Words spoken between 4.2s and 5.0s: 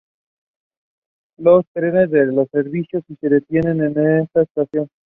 esta estación.